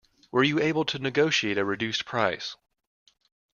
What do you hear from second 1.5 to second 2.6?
a reduced price?